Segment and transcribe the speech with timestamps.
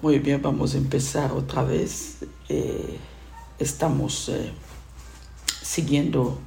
[0.00, 2.18] Muy bien, vamos a empezar otra vez.
[2.48, 2.98] Eh,
[3.58, 4.52] estamos eh,
[5.60, 6.38] siguiendo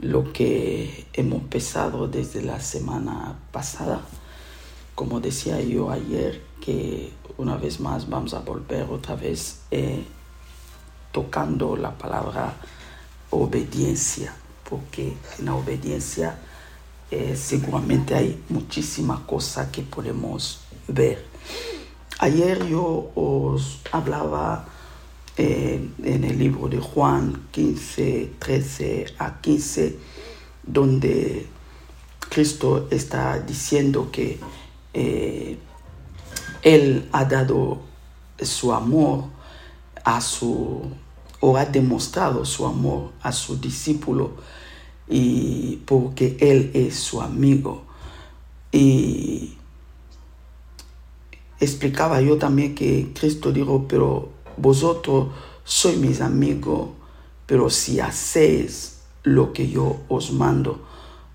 [0.00, 4.00] lo que hemos empezado desde la semana pasada.
[4.96, 10.02] Como decía yo ayer, que una vez más vamos a volver otra vez eh,
[11.12, 12.56] tocando la palabra
[13.30, 14.34] obediencia,
[14.68, 16.36] porque en la obediencia
[17.36, 21.24] seguramente hay muchísimas cosas que podemos ver.
[22.22, 24.64] Ayer yo os hablaba
[25.36, 29.98] eh, en el libro de Juan 15, 13 a 15,
[30.62, 31.48] donde
[32.28, 34.38] Cristo está diciendo que
[34.94, 35.58] eh,
[36.62, 37.80] Él ha dado
[38.40, 39.24] su amor
[40.04, 40.80] a su,
[41.40, 44.34] o ha demostrado su amor a su discípulo
[45.08, 47.82] y porque Él es su amigo.
[48.70, 49.56] Y
[51.62, 55.28] explicaba yo también que Cristo dijo, pero vosotros
[55.62, 56.88] sois mis amigos,
[57.46, 60.80] pero si hacéis lo que yo os mando,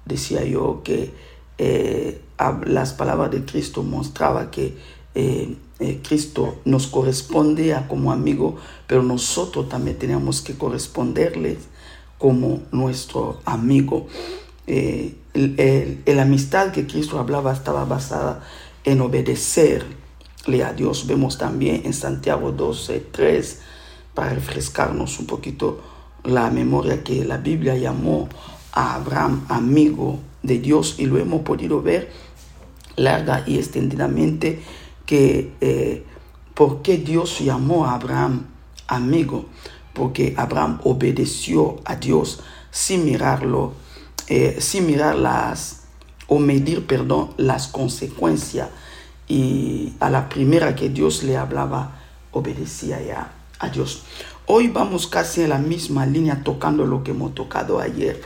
[0.05, 1.13] decía yo que
[1.57, 2.21] eh,
[2.65, 4.75] las palabras de Cristo mostraba que
[5.15, 11.57] eh, eh, Cristo nos correspondía como amigo, pero nosotros también teníamos que corresponderles
[12.17, 14.07] como nuestro amigo.
[14.65, 18.43] la amistad que Cristo hablaba estaba basada
[18.83, 19.85] en obedecer
[20.47, 21.05] a Dios.
[21.07, 23.59] Vemos también en Santiago 12, 3,
[24.13, 25.81] para refrescarnos un poquito
[26.23, 28.29] la memoria que la Biblia llamó
[28.71, 32.11] a Abraham amigo de Dios y lo hemos podido ver
[32.95, 34.61] larga y extendidamente
[35.05, 36.03] que eh,
[36.53, 38.47] por qué Dios llamó a Abraham
[38.87, 39.45] amigo,
[39.93, 42.39] porque Abraham obedeció a Dios
[42.71, 43.73] sin mirarlo,
[44.27, 45.83] eh, sin mirar las,
[46.27, 48.69] o medir, perdón, las consecuencias
[49.27, 51.99] y a la primera que Dios le hablaba,
[52.31, 54.03] obedecía ya a Dios.
[54.45, 58.21] Hoy vamos casi en la misma línea tocando lo que hemos tocado ayer,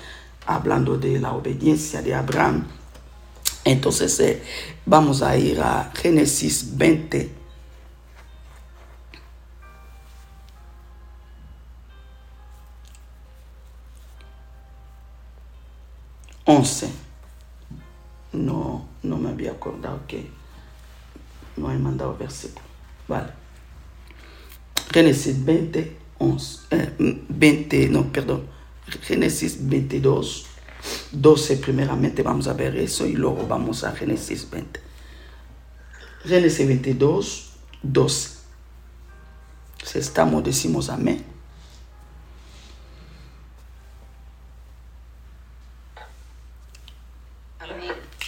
[0.45, 2.67] hablando de la obediencia de Abraham.
[3.63, 4.43] Entonces eh,
[4.85, 7.41] vamos a ir a Génesis 20.
[16.45, 16.89] 11.
[18.33, 20.40] No, no me había acordado que
[21.57, 22.65] no he mandado versículo.
[23.07, 23.31] Vale.
[24.91, 26.95] Génesis 20, 11,
[27.29, 28.47] 20, no, perdón.
[29.03, 30.45] Génesis 22,
[31.11, 34.79] 12 primeramente vamos a ver eso y luego vamos a Génesis 20.
[36.25, 37.51] Génesis 22,
[37.83, 38.29] 12.
[39.83, 41.25] Si estamos, decimos amén.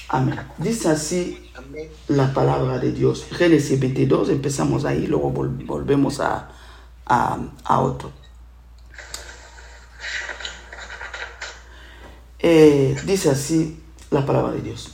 [0.10, 0.40] Amén.
[0.60, 1.43] Dice así
[2.08, 3.26] la palabra de Dios.
[3.32, 6.50] Génesis 22, empezamos ahí, luego volvemos a,
[7.06, 8.12] a, otro.
[12.40, 13.80] Eh, dice así
[14.12, 14.92] la palabra de Dios.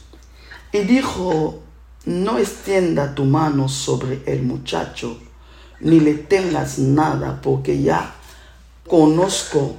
[0.72, 1.62] Y dijo,
[2.06, 5.20] no extienda tu mano sobre el muchacho,
[5.80, 8.16] ni le tengas nada, porque ya
[8.88, 9.76] conozco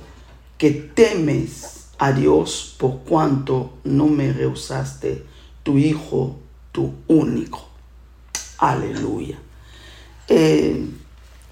[0.59, 5.25] que temes a Dios por cuanto no me rehusaste
[5.62, 6.38] tu Hijo,
[6.72, 7.69] tu único.
[8.58, 9.38] Aleluya.
[10.28, 10.86] Eh,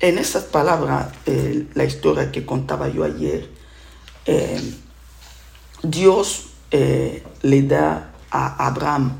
[0.01, 3.51] en estas palabras, eh, la historia que contaba yo ayer,
[4.27, 4.75] eh,
[5.83, 9.12] Dios le da a Abraham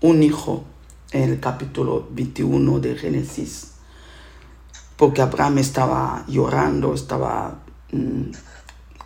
[0.00, 0.64] un hijo
[1.10, 3.72] en el capítulo 21 de Génesis,
[4.96, 7.58] porque Abraham estaba llorando, estaba
[7.90, 8.30] mm,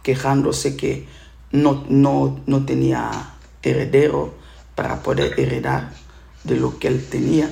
[0.02, 1.08] quejándose que
[1.52, 3.10] no, no, no tenía
[3.62, 4.34] heredero,
[4.80, 5.92] para poder heredar
[6.44, 7.50] de lo que él tenía.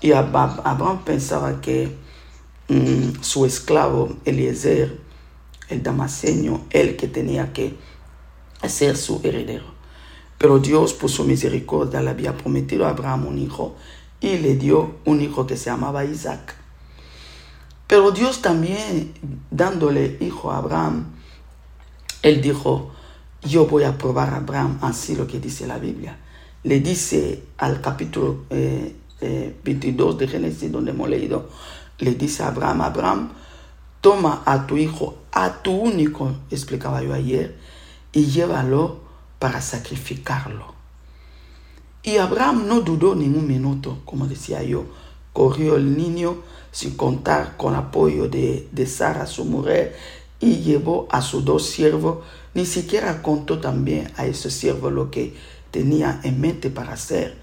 [0.00, 1.96] Y Abraham pensaba que
[2.68, 4.98] mm, su esclavo Eliezer,
[5.68, 7.76] el damaseño, él que tenía que
[8.68, 9.66] ser su heredero.
[10.38, 13.76] Pero Dios, por su misericordia, le había prometido a Abraham un hijo
[14.20, 16.54] y le dio un hijo que se llamaba Isaac.
[17.88, 19.14] Pero Dios también,
[19.50, 21.06] dándole hijo a Abraham,
[22.22, 22.92] él dijo,
[23.42, 26.18] yo voy a probar a Abraham, así lo que dice la Biblia
[26.64, 28.90] le dice al capítulo 22
[29.20, 31.48] eh, eh, de Génesis, donde hemos leído,
[31.98, 33.32] le dice a Abraham, Abraham,
[34.00, 37.56] toma a tu hijo, a tu único, explicaba yo ayer,
[38.12, 39.00] y llévalo
[39.38, 40.74] para sacrificarlo.
[42.02, 44.86] Y Abraham no dudó ni un minuto, como decía yo,
[45.32, 46.38] corrió el niño
[46.70, 49.96] sin contar con apoyo de, de Sara, su mujer,
[50.40, 52.18] y llevó a sus dos siervos,
[52.54, 55.34] ni siquiera contó también a ese siervo lo que
[55.70, 57.40] tenía en mente para hacer.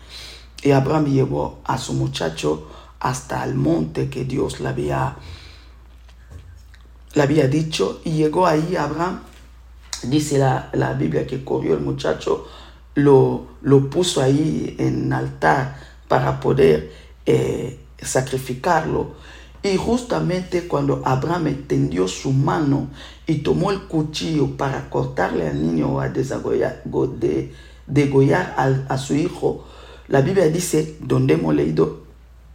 [0.61, 2.67] Y Abraham llevó a su muchacho
[2.99, 5.17] hasta el monte que Dios le había,
[7.15, 9.21] había dicho y llegó ahí Abraham.
[10.03, 12.47] Dice la, la Biblia que corrió el muchacho,
[12.95, 16.91] lo, lo puso ahí en altar para poder
[17.25, 19.13] eh, sacrificarlo.
[19.63, 22.89] Y justamente cuando Abraham extendió su mano
[23.25, 26.09] y tomó el cuchillo para cortarle al niño a
[27.87, 29.65] degollar, a su hijo,
[30.07, 32.03] la Biblia dice, donde hemos leído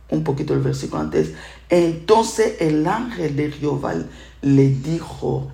[0.08, 1.32] un poquito el versículo antes,
[1.68, 3.94] entonces el ángel de Jehová
[4.42, 5.50] le dijo,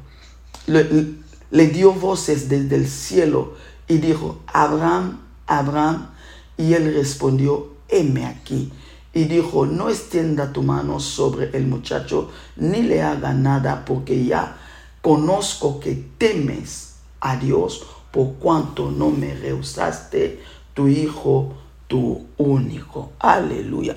[0.67, 1.15] le,
[1.51, 3.55] le dio voces desde el cielo
[3.89, 6.09] y dijo, Abraham, Abraham,
[6.57, 8.73] y él respondió, heme aquí.
[9.13, 14.59] Y dijo, no extienda tu mano sobre el muchacho, ni le haga nada, porque ya
[15.01, 17.87] conozco que temes a Dios,
[18.17, 20.41] por cuanto no me rehusaste
[20.73, 21.53] tu hijo,
[21.87, 23.13] tu único.
[23.19, 23.95] Aleluya.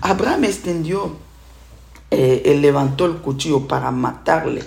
[0.00, 1.12] Abraham extendió,
[2.10, 4.64] eh, levantó el cuchillo para matarle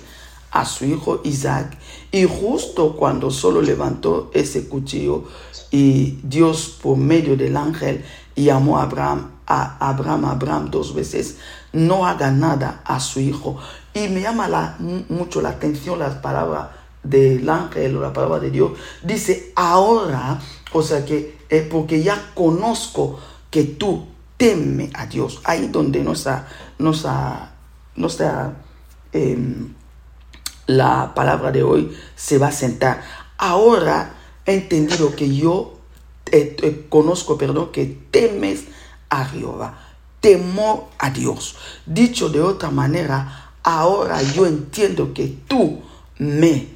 [0.50, 1.78] a su hijo Isaac,
[2.10, 5.26] y justo cuando solo levantó ese cuchillo,
[5.72, 11.38] y Dios por medio del ángel llamó a Abraham a Abraham, Abraham dos veces,
[11.74, 13.58] no haga nada a su hijo.
[13.94, 14.78] Y me llama la,
[15.10, 16.70] mucho la atención las palabras
[17.06, 18.72] del ángel o la palabra de Dios.
[19.04, 20.40] Dice, ahora,
[20.74, 23.20] o sea que, eh, porque ya conozco
[23.50, 24.08] que tú
[24.38, 25.42] teme a Dios.
[25.44, 26.48] Ahí donde está,
[26.78, 26.92] no
[28.08, 28.54] está
[29.14, 29.74] em,
[30.68, 33.04] la palabra de hoy se va a sentar.
[33.38, 34.16] Ahora
[34.46, 35.80] he entendido que yo
[36.32, 38.66] eh, eh, conozco, perdón, que temes
[39.10, 39.80] a Jehová,
[40.20, 41.56] temor a Dios.
[41.86, 45.82] Dicho de otra manera, ahora yo entiendo que tú
[46.18, 46.75] me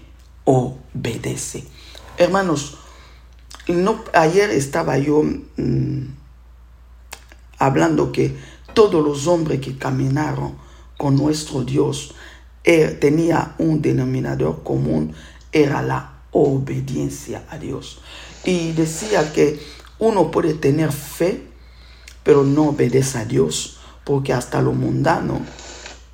[0.50, 1.66] obedeces.
[2.18, 2.80] Hermanos,
[3.68, 6.06] no, ayer estaba yo mm,
[7.60, 8.36] hablando que
[8.74, 10.56] todos los hombres que caminaron
[10.98, 12.16] con nuestro Dios
[12.64, 15.14] eh, tenía un denominador común,
[15.52, 18.00] era la obediencia a Dios.
[18.44, 19.60] Y decía que
[20.00, 21.44] uno puede tener fe,
[22.24, 25.42] pero no obedece a Dios, porque hasta lo mundano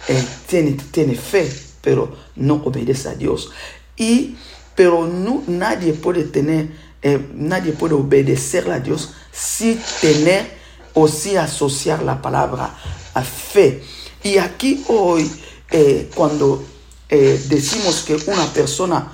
[0.07, 1.49] eh, tiene, tiene fe,
[1.81, 3.51] pero no obedece a Dios.
[3.97, 4.35] Y,
[4.75, 6.69] pero no, nadie puede tener,
[7.01, 10.57] eh, nadie puede obedecer a Dios sin tener
[10.93, 12.75] o sin asociar la palabra
[13.13, 13.83] a fe.
[14.23, 15.29] Y aquí hoy,
[15.71, 16.63] eh, cuando
[17.07, 19.11] decimos que una persona,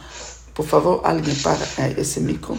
[0.53, 1.63] por favor, alguien para
[1.97, 2.57] ese micro.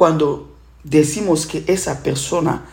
[0.00, 2.64] cuando decimos que esa persona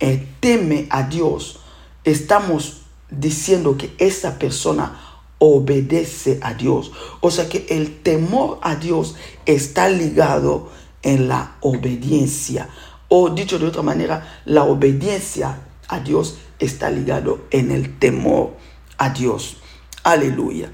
[0.00, 1.60] eh, teme a Dios,
[2.04, 2.82] estamos
[3.18, 5.00] diciendo que esa persona
[5.38, 6.92] obedece a Dios.
[7.20, 9.16] O sea que el temor a Dios
[9.46, 10.70] está ligado
[11.02, 12.68] en la obediencia.
[13.08, 18.56] O dicho de otra manera, la obediencia a Dios está ligado en el temor
[18.98, 19.58] a Dios.
[20.02, 20.72] Aleluya.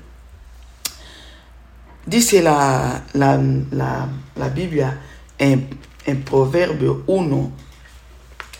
[2.06, 5.00] Dice la, la, la Biblia
[5.38, 7.52] en en Proverbio 1,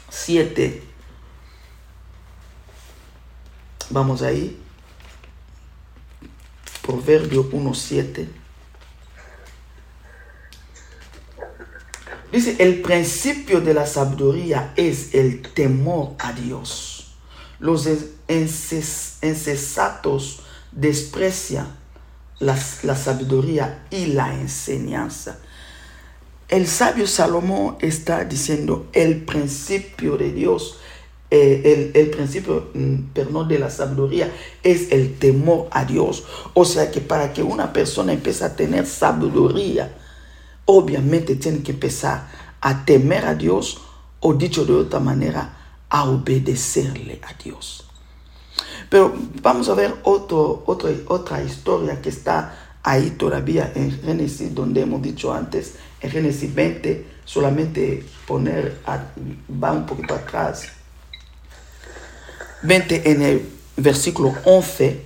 [0.09, 0.83] 7.
[3.91, 4.57] Vamos ahí.
[6.83, 8.29] Proverbio 1, 7.
[12.33, 17.17] Dice, el principio de la sabiduría es el temor a Dios.
[17.59, 17.89] Los
[19.23, 21.77] incesatos desprecian
[22.39, 25.39] la, la sabiduría y la enseñanza
[26.51, 30.80] el sabio Salomón está diciendo el principio de Dios,
[31.31, 34.33] eh, el, principio, mm, perdón, de la sabiduría
[34.65, 36.25] es el temor a Dios.
[36.55, 39.97] O sea que para que una persona empiece a tener sabiduría,
[40.65, 42.29] obviamente tiene que empezar
[42.61, 43.81] a temer a Dios
[44.19, 45.57] o dicho de otra manera,
[45.89, 47.85] a obedecerle a Dios.
[48.89, 55.01] Pero vamos a ver otro, otra historia que está ahí todavía en Génesis, donde hemos
[55.01, 58.81] dicho antes, en Génesis 20, solamente poner,
[59.63, 60.80] va un poquito atrás,
[62.63, 65.03] 20 en el versículo 11,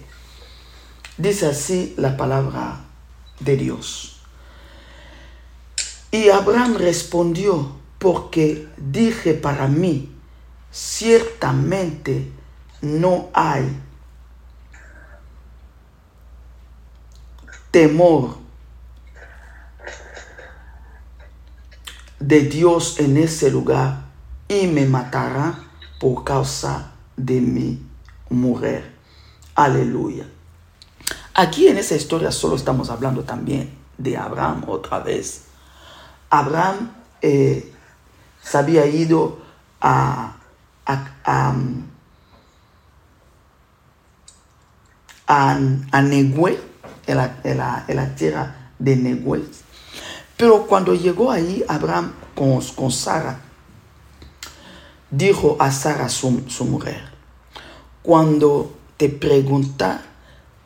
[1.17, 2.85] dice así la palabra
[3.41, 4.21] de Dios.
[6.11, 10.13] Y Abraham respondió, porque dije para mí,
[10.71, 12.31] ciertamente
[12.83, 13.81] no hay
[17.71, 18.39] temor
[22.19, 24.05] de Dios en ese lugar
[24.49, 25.59] y me matará
[25.99, 27.81] por causa de mi
[28.31, 28.95] mujer.
[29.55, 30.27] Aleluya.
[31.35, 35.45] Aquí en esa historia solo estamos hablando también de Abraham otra vez.
[36.31, 36.93] Abraham
[37.23, 37.73] eh,
[38.43, 39.39] se había ido
[39.81, 40.37] a,
[40.87, 41.55] a, a,
[45.27, 45.59] a,
[45.93, 46.61] a Negüe,
[47.07, 49.45] en la, en, la, tierra de Negüe.
[50.37, 53.41] Pero cuando llegó ahí, Abraham con, con Sara,
[55.17, 57.03] dijo a Sara, su, su mujer,
[58.03, 60.03] cuando te pregunta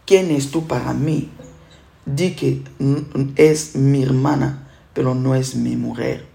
[0.06, 1.30] quién es tú para mí,
[2.06, 2.62] di que
[3.36, 6.26] es mi hermana, pero no es mi mujer.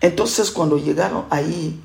[0.00, 1.80] Entonces cuando llegaron ahí,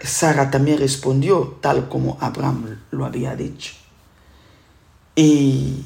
[0.00, 3.74] Sara también respondió tal como Abraham lo había dicho.
[5.16, 5.84] Y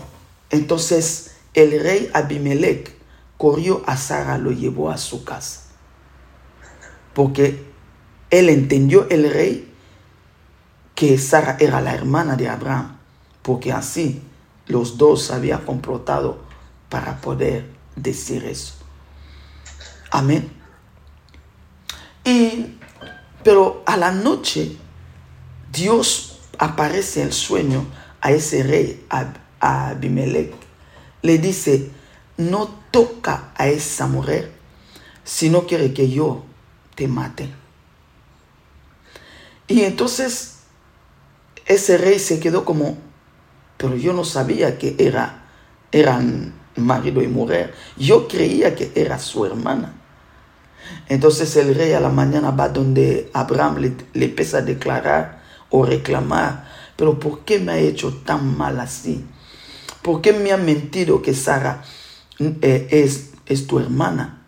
[0.50, 2.95] entonces el rey Abimelech
[3.38, 5.62] corrió a Sara, lo llevó a su casa.
[7.14, 7.64] Porque
[8.31, 9.73] él entendió el rey
[10.95, 12.97] que Sara era la hermana de Abraham,
[13.42, 14.23] porque así
[14.66, 16.38] los dos habían complotado
[16.88, 17.66] para poder
[17.97, 18.75] decir eso.
[20.11, 20.52] Amén.
[22.25, 22.78] Y,
[23.42, 24.76] pero a la noche,
[25.73, 27.87] Dios aparece en sueño
[28.21, 30.54] a ese rey, a, Abimelech.
[31.23, 31.90] Le dice,
[32.37, 34.52] no toca a esa mujer
[35.25, 36.45] si no quiere que yo
[36.94, 37.49] te mate.
[39.68, 40.61] Y entonces
[41.66, 42.99] ese rey se quedó como,
[43.76, 45.46] pero yo no sabía que era,
[45.92, 47.75] eran marido y mujer.
[47.96, 49.94] Yo creía que era su hermana.
[51.08, 55.84] Entonces el rey a la mañana va donde Abraham le, le empieza a declarar o
[55.84, 59.25] reclamar, pero ¿por qué me ha hecho tan mal así?
[60.02, 61.82] ¿Por qué me ha mentido que Sara
[62.38, 64.42] eh, es, es tu hermana?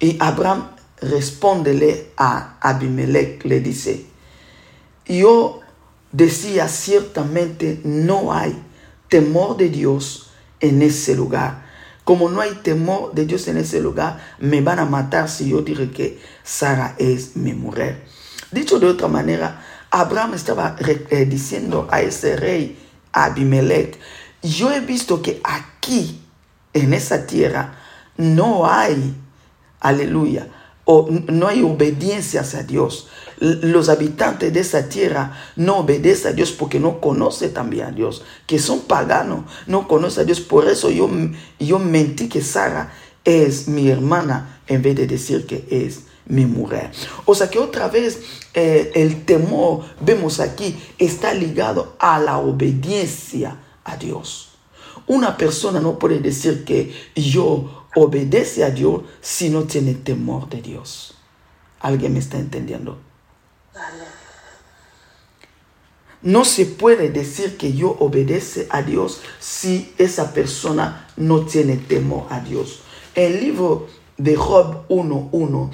[0.00, 0.70] Y Abraham
[1.02, 4.06] respondele a Abimelech, le dice,
[5.06, 5.60] yo
[6.12, 8.56] decía ciertamente no hay
[9.08, 10.30] temor de Dios
[10.60, 11.70] en ese lugar.
[12.04, 15.62] Como no hay temor de Dios en ese lugar, me van a matar si yo
[15.62, 18.04] diré que Sara es mi mujer.
[18.50, 22.78] Dicho de otra manera, Abraham estaba eh, diciendo a ese rey
[23.12, 23.98] Abimelech,
[24.42, 26.20] yo he visto que aquí,
[26.72, 27.78] en esa tierra,
[28.16, 29.14] no hay,
[29.80, 30.48] aleluya,
[30.86, 33.08] no hay obediencia a Dios.
[33.38, 38.22] Los habitantes de esa tierra no obedecen a Dios porque no conocen también a Dios,
[38.46, 40.40] que son paganos, no conocen a Dios.
[40.40, 41.08] Por eso yo,
[41.58, 42.92] yo mentí que Sara
[43.24, 46.90] es mi hermana en vez de decir que es mi mujer.
[47.24, 48.20] O sea que otra vez
[48.54, 54.50] eh, el temor, vemos aquí, está ligado a la obediencia a Dios.
[55.06, 60.62] Una persona no puede decir que yo obedece a Dios si no tiene temor de
[60.62, 61.14] Dios.
[61.80, 62.98] ¿Alguien me está entendiendo?
[66.22, 72.26] No se puede decir que yo obedece a Dios si esa persona no tiene temor
[72.30, 72.80] a Dios.
[73.16, 75.70] En el libro de Job 1.1,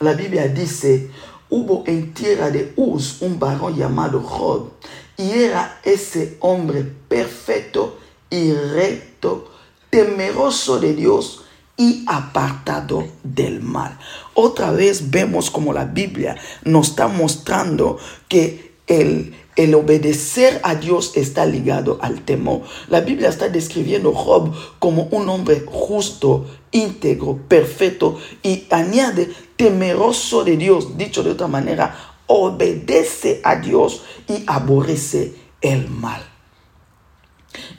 [0.00, 1.10] la Biblia dice,
[1.50, 4.70] hubo en tierra de Uz un varón llamado Job,
[5.18, 7.98] y era ese hombre perfecto
[8.30, 9.52] y recto,
[9.90, 11.41] temeroso de Dios
[11.76, 13.98] y apartado del mal.
[14.34, 17.98] Otra vez vemos como la Biblia nos está mostrando
[18.28, 22.62] que el, el obedecer a Dios está ligado al temor.
[22.88, 30.44] La Biblia está describiendo a Job como un hombre justo, íntegro, perfecto y añade temeroso
[30.44, 30.96] de Dios.
[30.96, 36.22] Dicho de otra manera, obedece a Dios y aborrece el mal.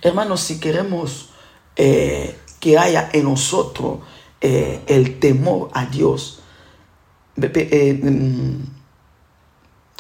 [0.02, 1.30] Hermanos, si queremos
[1.76, 4.00] eh, que haya en nosotros
[4.40, 6.40] eh, el temor a Dios.
[7.36, 8.64] Eh, mm,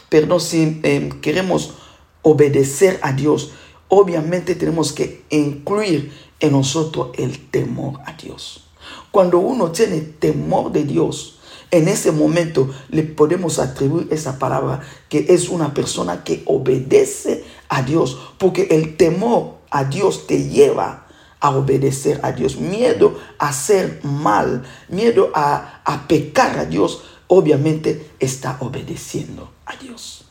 [0.07, 1.73] perdón, si eh, queremos
[2.21, 3.51] obedecer a Dios,
[3.89, 8.69] obviamente tenemos que incluir en nosotros el temor a Dios.
[9.11, 11.39] Cuando uno tiene temor de Dios,
[11.69, 14.79] en ese momento le podemos atribuir esa palabra
[15.09, 21.02] que es una persona que obedece a Dios, porque el temor a Dios te lleva
[21.43, 28.11] a obedecer a Dios, miedo a hacer mal, miedo a, a pecar a Dios, obviamente
[28.17, 30.23] está obedeciendo a Dios.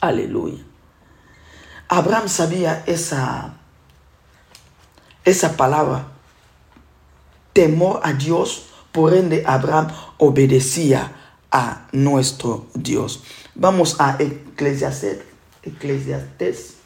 [0.00, 0.64] Aleluya.
[1.86, 3.54] Abraham sabía esa,
[5.24, 6.08] esa palabra,
[7.52, 11.12] temor a Dios, por ende Abraham obedecía
[11.52, 13.22] a nuestro Dios.
[13.54, 15.20] Vamos a Eclesiastes,
[15.62, 16.77] Eclesiastes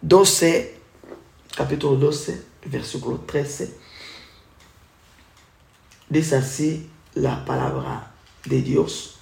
[0.00, 0.78] 12,
[1.56, 3.76] capítulo 12, versículo 13,
[6.08, 8.12] dice así la palabra
[8.44, 9.18] de Dios.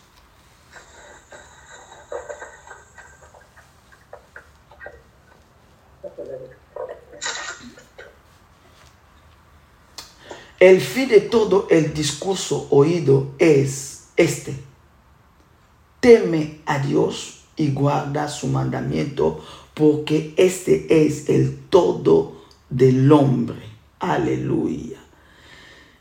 [10.58, 14.62] El fin de todo el discurso oído es este.
[16.00, 19.44] Teme a Dios y guarda su mandamiento,
[19.76, 22.32] porque este es el todo
[22.70, 23.60] del hombre.
[24.00, 24.96] Aleluya.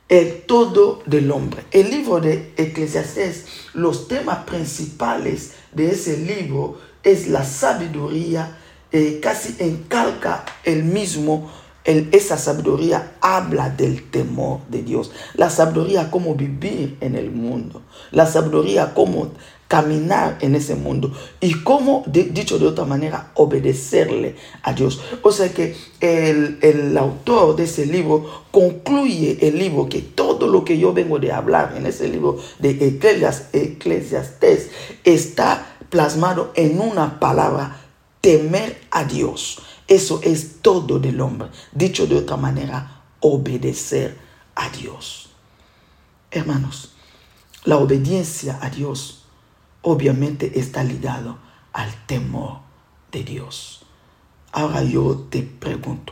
[0.07, 1.65] El todo del hombre.
[1.71, 8.57] El libro de Eclesiastés, los temas principales de ese libro es la sabiduría,
[8.93, 11.51] eh, casi encalca el mismo
[11.85, 15.11] esa sabiduría habla del temor de Dios.
[15.35, 17.83] La sabiduría cómo vivir en el mundo.
[18.11, 19.31] La sabiduría cómo
[19.67, 25.01] caminar en ese mundo y cómo, dicho de otra manera, obedecerle a Dios.
[25.23, 30.63] O sea que el, el, autor de ese libro concluye el libro que todo lo
[30.63, 34.69] que yo vengo de hablar en ese libro de Eclesias, Eclesiastes
[35.03, 37.81] está plasmado en una palabra,
[38.21, 39.59] temer a Dios.
[39.87, 41.49] Eso es todo del hombre.
[41.71, 44.17] Dicho de otra manera, obedecer
[44.55, 45.29] a Dios.
[46.31, 46.93] Hermanos,
[47.65, 49.24] la obediencia a Dios
[49.85, 51.37] obviamente está ligado
[51.71, 52.59] al temor
[53.11, 53.85] de Dios.
[54.51, 56.11] Ahora yo te pregunto,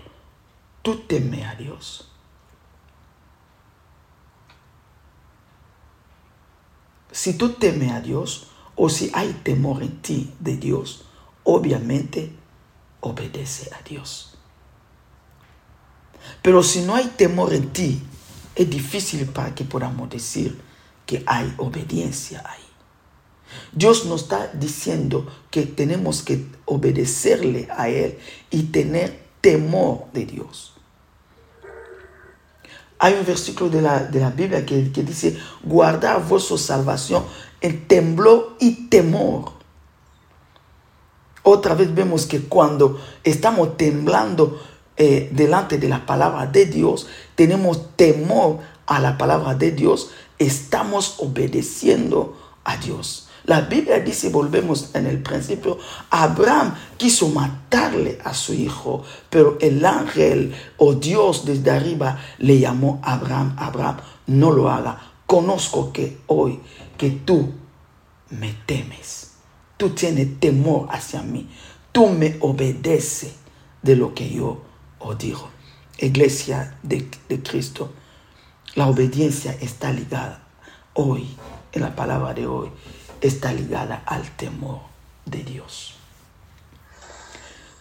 [0.84, 2.08] ¿tú temes a Dios?
[7.12, 11.06] Si tú temes a Dios o si hay temor en ti de Dios,
[11.44, 12.32] obviamente
[13.02, 14.38] obedece a Dios.
[16.44, 18.04] Pero si no hay temor en ti,
[18.56, 20.62] es difícil para que podamos decir
[21.08, 22.63] que hay obediencia ahí.
[23.72, 28.18] Dios nos está diciendo que tenemos que obedecerle a Él
[28.50, 30.74] y tener temor de Dios.
[33.00, 37.24] Hay un versículo de la, de la Biblia que, que dice, guardad vuestra salvación
[37.60, 39.52] en temblor y temor.
[41.44, 44.62] Otra vez vemos que cuando estamos temblando
[44.96, 51.16] eh, delante de la palabra de Dios, tenemos temor a la palabra de Dios, estamos
[51.18, 53.23] obedeciendo a Dios.
[53.46, 55.78] La Biblia dice, volvemos en el principio,
[56.10, 63.02] Abraham quiso matarle a su hijo, pero el ángel o Dios desde arriba le llamó
[63.04, 65.12] Abraham, Abraham, no lo haga.
[65.26, 66.62] Conozco que hoy
[66.98, 67.52] que tú
[68.30, 69.34] me temes,
[69.76, 71.50] tú tienes temor hacia mí,
[71.92, 73.34] tú me obedeces
[73.82, 74.62] de lo que yo
[75.00, 75.50] os digo.
[75.98, 77.92] Iglesia de, de Cristo,
[78.76, 80.48] la obediencia está ligada
[80.94, 81.28] hoy,
[81.74, 82.72] en la palabra de hoy
[83.28, 84.80] está ligada al temor
[85.26, 85.96] de Dios.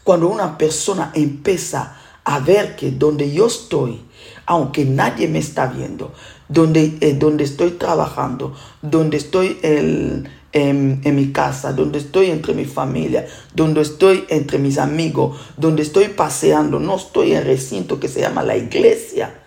[0.05, 4.01] Cuando una persona empieza a ver que donde yo estoy,
[4.47, 6.13] aunque nadie me está viendo,
[6.49, 12.65] donde, eh, donde estoy trabajando, donde estoy en, en, mi casa, donde estoy entre mi
[12.65, 18.21] familia, donde estoy entre mis amigos, donde estoy paseando, no estoy en recinto que se
[18.21, 19.39] llama la iglesia.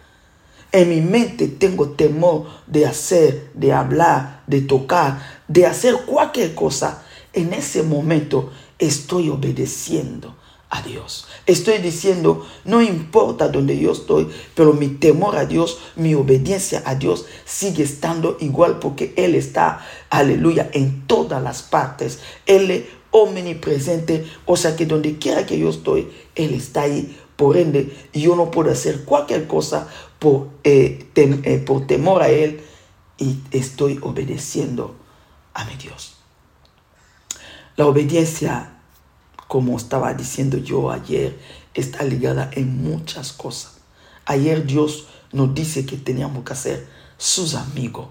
[0.72, 7.04] En mi mente tengo temor de hacer, de hablar, de tocar, de hacer cualquier cosa.
[7.34, 10.36] En ese momento estoy obedeciendo
[10.70, 11.28] a Dios.
[11.46, 16.96] Estoy diciendo, no importa donde yo estoy, pero mi temor a Dios, mi obediencia a
[16.96, 22.20] Dios sigue estando igual porque Él está, aleluya, en todas las partes.
[22.46, 27.18] Él es omnipresente, o sea que donde quiera que yo estoy, Él está ahí.
[27.36, 29.88] Por ende, yo no puedo hacer cualquier cosa
[30.20, 32.62] por, eh, eh, por temor a Él
[33.18, 34.96] y estoy obedeciendo
[35.56, 36.18] a mi Dios.
[37.76, 38.78] La obediencia,
[39.48, 41.40] como estaba diciendo yo ayer,
[41.74, 43.78] está ligada en muchas cosas.
[44.26, 46.88] Ayer Dios nos dice que teníamos que ser
[47.18, 48.08] sus amigos.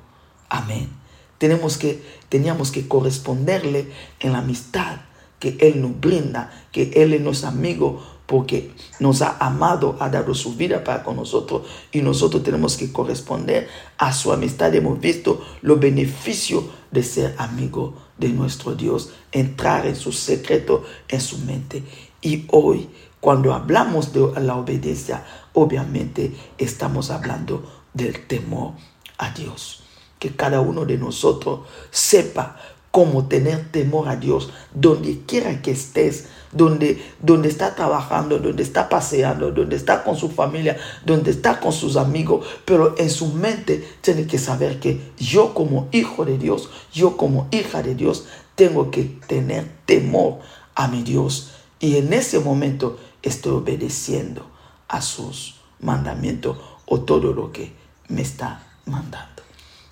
[0.48, 0.90] Amén.
[1.38, 4.98] Tenemos que, teníamos que corresponderle en la amistad
[5.38, 10.34] que Él nos brinda, que Él es nuestro amigo porque nos ha amado, ha dado
[10.34, 14.74] su vida para con nosotros y nosotros tenemos que corresponder a su amistad.
[14.74, 21.20] Hemos visto los beneficios de ser amigo de nuestro Dios, entrar en su secreto, en
[21.20, 21.82] su mente.
[22.22, 22.88] Y hoy,
[23.20, 28.72] cuando hablamos de la obediencia, obviamente estamos hablando del temor
[29.18, 29.82] a Dios.
[30.18, 32.56] Que cada uno de nosotros sepa
[32.90, 38.88] cómo tener temor a Dios donde quiera que estés, donde, donde está trabajando, donde está
[38.88, 43.86] paseando, donde está con su familia, donde está con sus amigos, pero en su mente
[44.00, 48.90] tiene que saber que yo como hijo de Dios, yo como hija de Dios, tengo
[48.90, 50.38] que tener temor
[50.74, 51.50] a mi Dios.
[51.80, 54.48] Y en ese momento estoy obedeciendo
[54.88, 57.72] a sus mandamientos o todo lo que
[58.08, 59.42] me está mandando.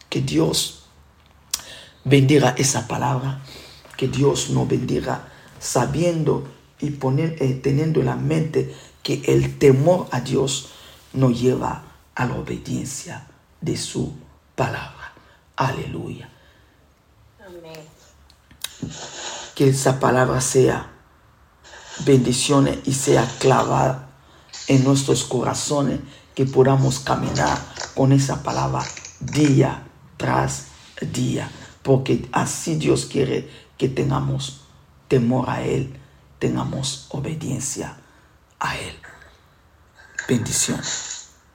[0.09, 0.85] Que Dios
[2.05, 3.43] bendiga esa palabra,
[3.97, 5.29] que Dios nos bendiga
[5.63, 6.45] sabiendo
[6.81, 10.71] y poner, eh, teniendo en la mente que el temor a Dios
[11.13, 13.27] nos lleva a la obediencia
[13.61, 14.13] de su
[14.57, 15.13] palabra.
[15.57, 16.29] Aleluya.
[17.47, 17.79] Amén.
[19.55, 20.91] Que esa palabra sea
[22.05, 24.09] bendiciones y sea clavada
[24.67, 26.01] en nuestros corazones,
[26.35, 27.59] que podamos caminar
[27.95, 28.85] con esa palabra
[29.21, 30.67] día tras
[31.13, 31.51] día,
[31.83, 34.62] porque así Dios quiere que tengamos
[35.13, 35.93] temor a Él,
[36.39, 37.99] tengamos obediencia
[38.59, 38.97] a Él.
[40.27, 40.81] Bendición.